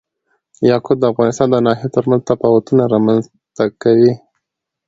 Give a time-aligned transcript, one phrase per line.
[0.71, 3.23] یاقوت د افغانستان د ناحیو ترمنځ تفاوتونه رامنځ
[3.55, 4.13] ته کوي.